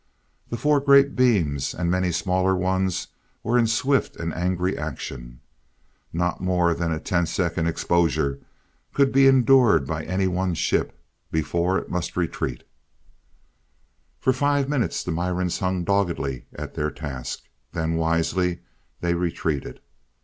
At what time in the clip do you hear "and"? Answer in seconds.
1.75-1.91, 4.15-4.33